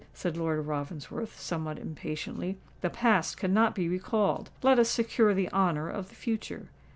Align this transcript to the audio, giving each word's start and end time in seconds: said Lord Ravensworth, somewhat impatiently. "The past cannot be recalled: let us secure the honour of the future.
said 0.15 0.35
Lord 0.35 0.65
Ravensworth, 0.65 1.39
somewhat 1.39 1.77
impatiently. 1.77 2.57
"The 2.81 2.89
past 2.89 3.37
cannot 3.37 3.75
be 3.75 3.87
recalled: 3.87 4.49
let 4.63 4.79
us 4.79 4.89
secure 4.89 5.35
the 5.35 5.51
honour 5.51 5.89
of 5.91 6.09
the 6.09 6.15
future. 6.15 6.69